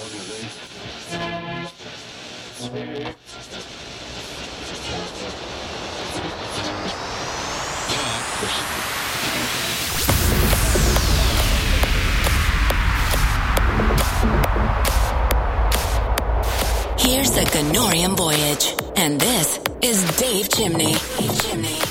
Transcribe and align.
Here's 0.00 0.08
the 17.32 17.44
Ganorian 17.52 18.16
Voyage, 18.16 18.74
and 18.96 19.20
this 19.20 19.60
is 19.82 20.02
Dave 20.16 20.48
Chimney. 20.48 20.94
Dave 20.94 21.42
Chimney. 21.42 21.89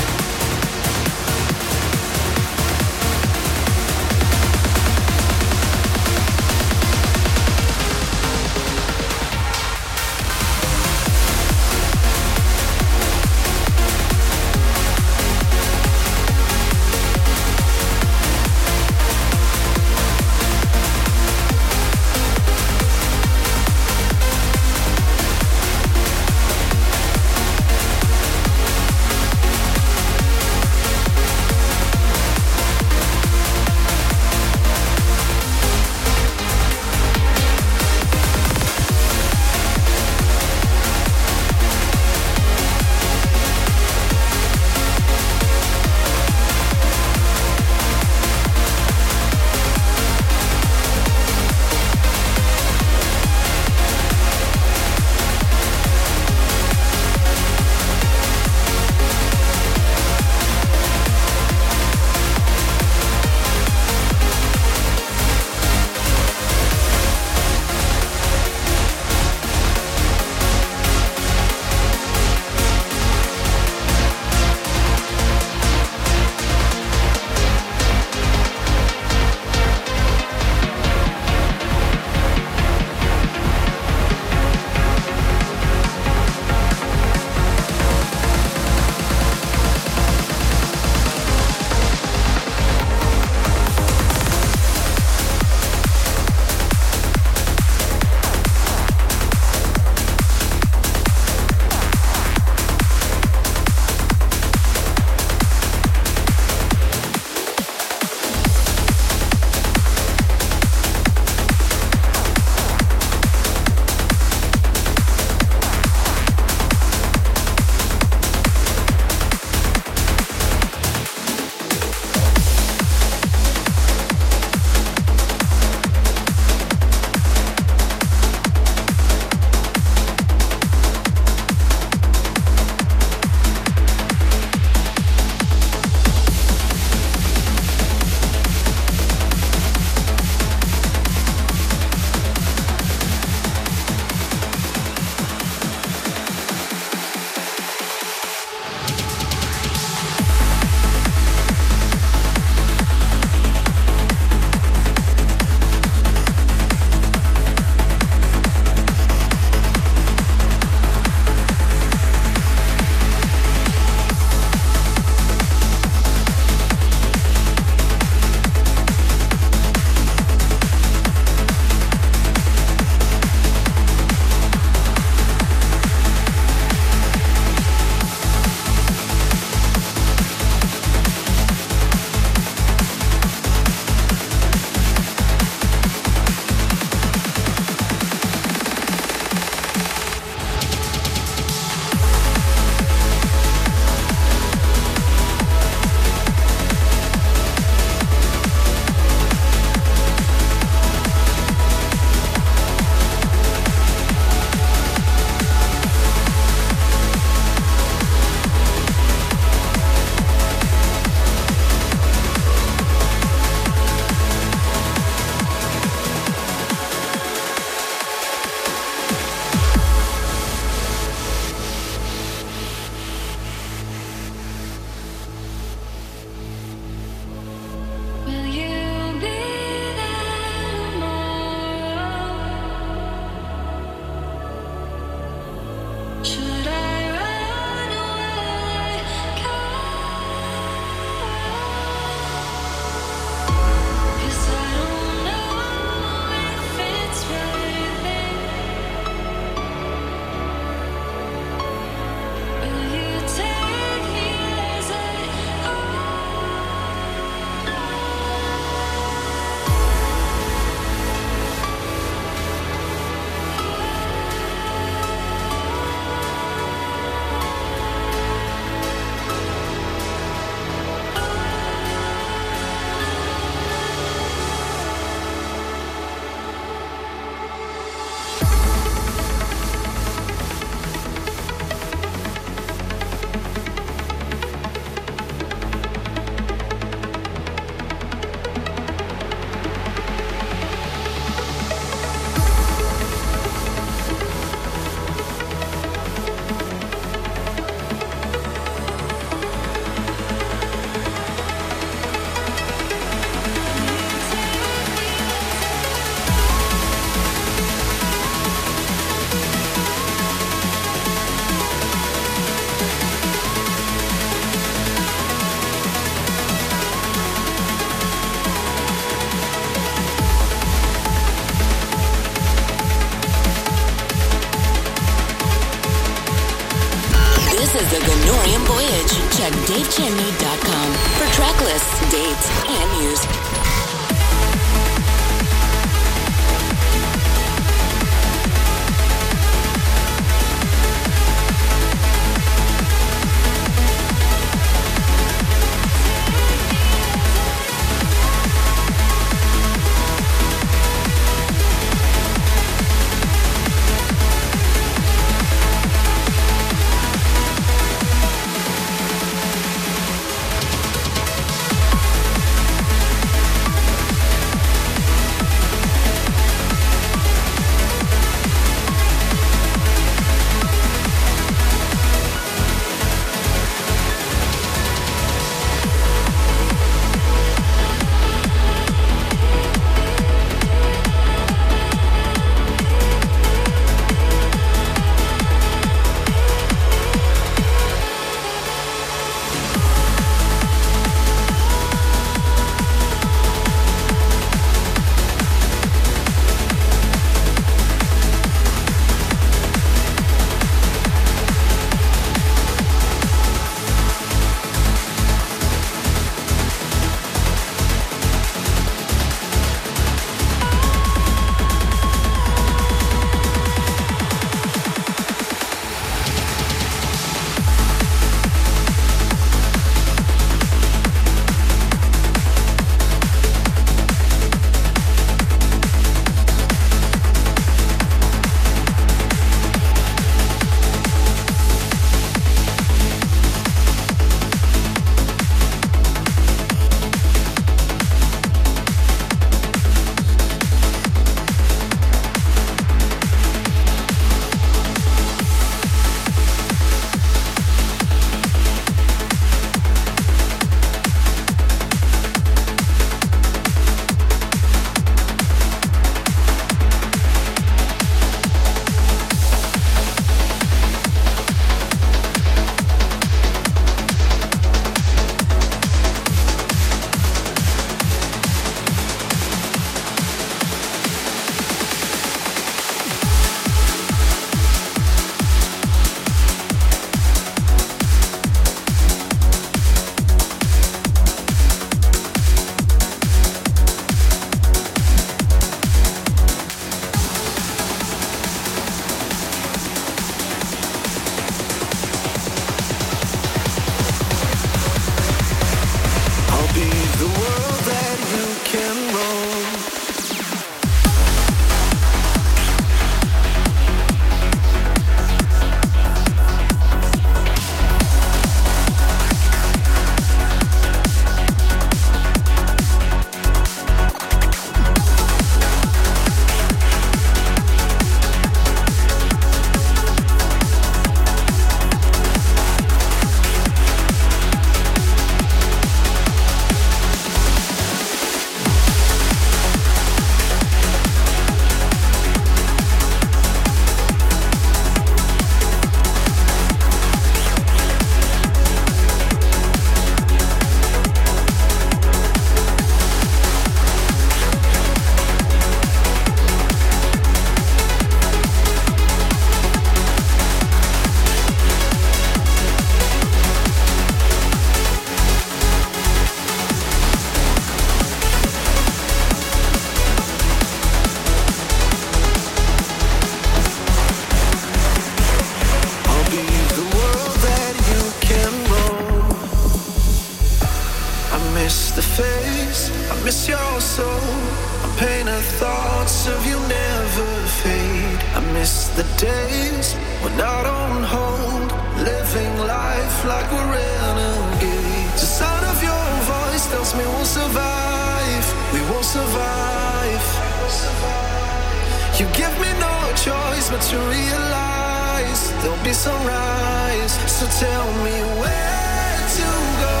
You 592.20 592.26
give 592.34 592.52
me 592.60 592.68
no 592.78 592.96
choice 593.16 593.70
but 593.70 593.80
to 593.80 593.96
realize 593.96 595.42
there'll 595.62 595.82
be 595.82 595.94
sunrise. 595.94 597.12
So 597.26 597.46
tell 597.64 597.86
me 598.04 598.12
where 598.40 599.16
to 599.38 599.48
go 599.84 600.00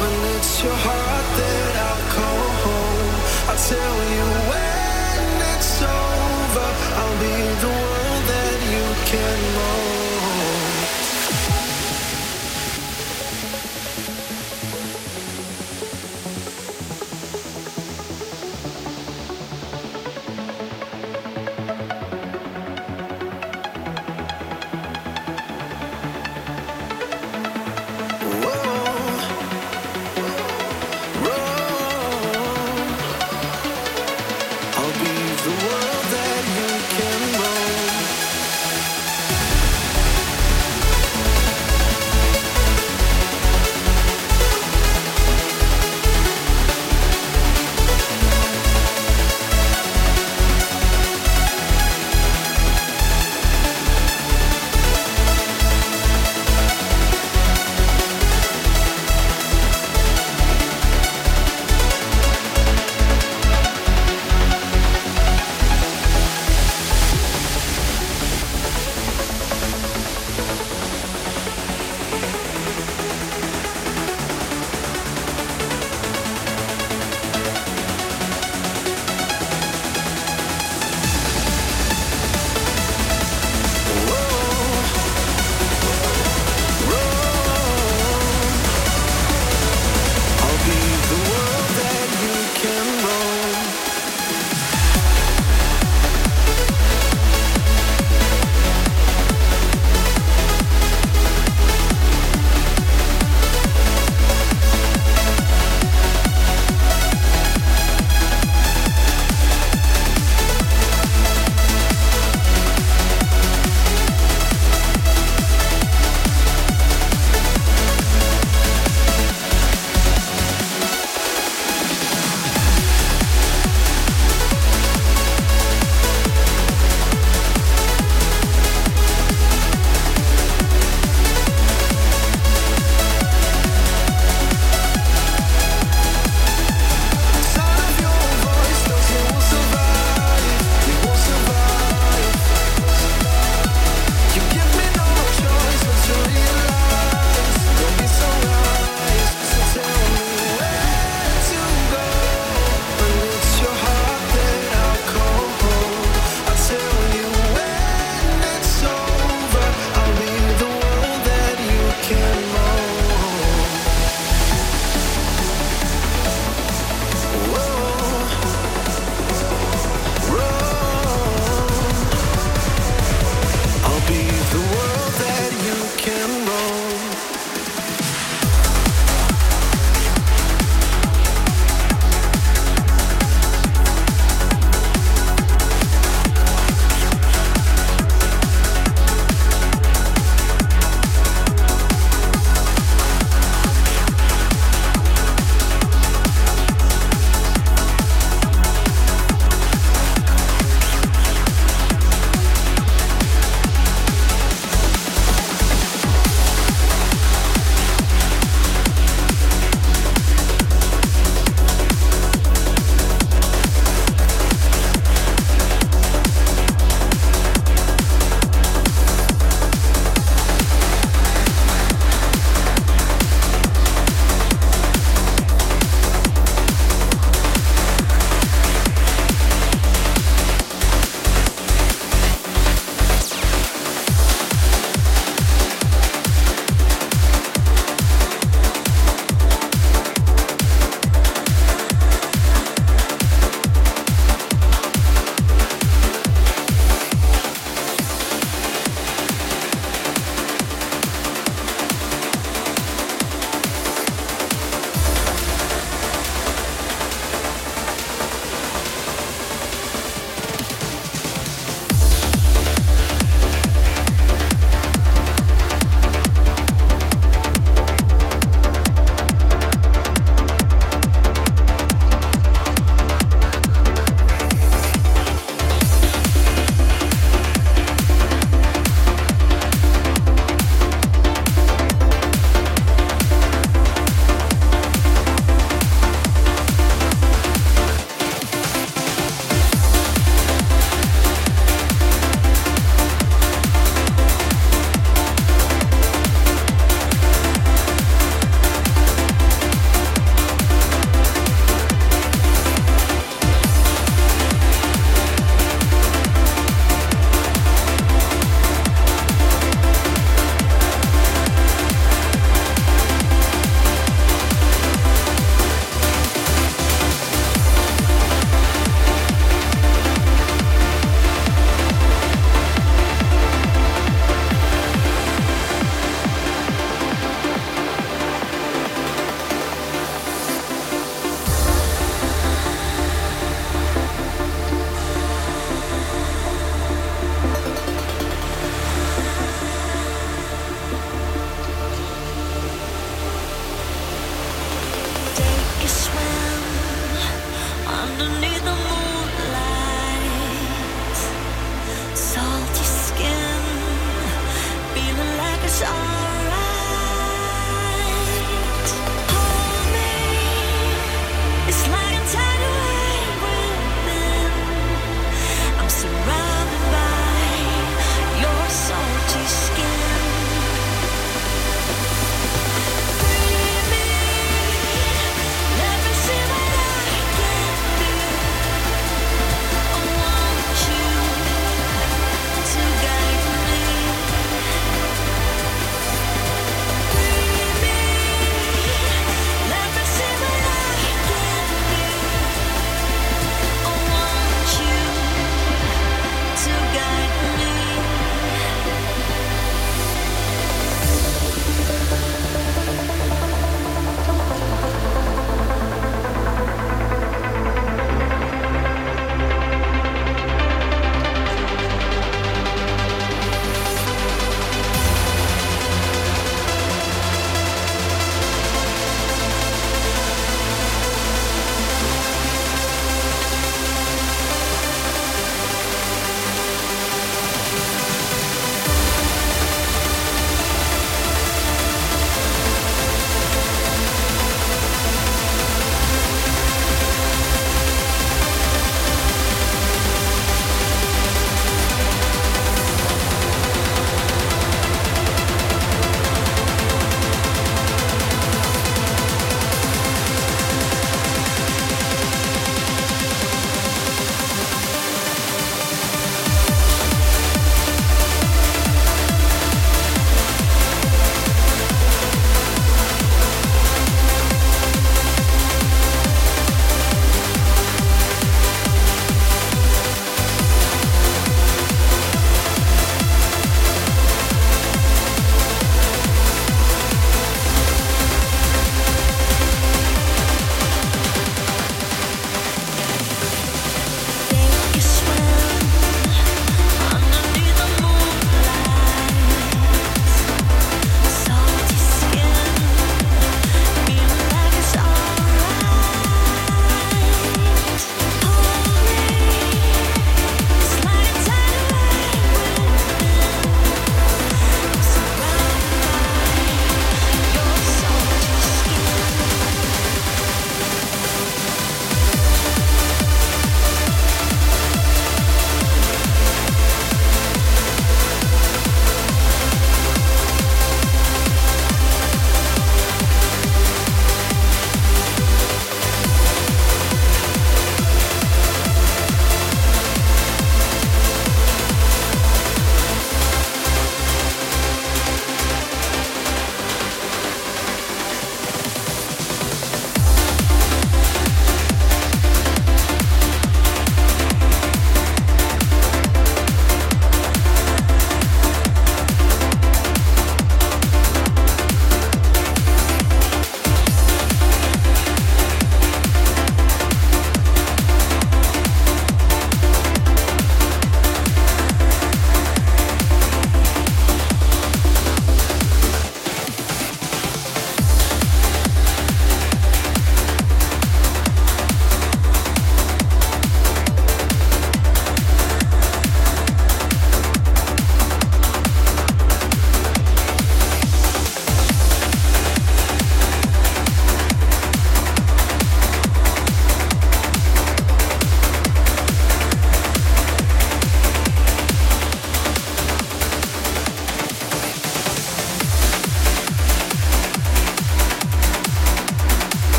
when 0.00 0.14
it's 0.36 0.62
your 0.62 0.76
heart 0.76 1.26
that 1.40 1.72
I'll 1.88 2.04
call 2.12 2.48
home. 2.68 3.16
I'll 3.48 3.62
tell 3.64 3.96
you 4.12 4.24
when 4.52 5.24
it's 5.56 5.80
over. 5.80 6.68
I'll 7.00 7.18
be 7.24 7.36
the 7.64 7.72
one 7.80 8.20
that 8.28 8.58
you 8.68 8.84
can 9.08 9.54
mold. 9.56 9.81